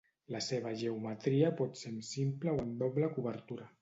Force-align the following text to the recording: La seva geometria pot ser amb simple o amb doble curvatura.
La 0.35 0.39
seva 0.45 0.71
geometria 0.79 1.51
pot 1.59 1.77
ser 1.83 1.91
amb 1.93 2.07
simple 2.13 2.57
o 2.57 2.63
amb 2.65 2.83
doble 2.85 3.11
curvatura. 3.19 3.69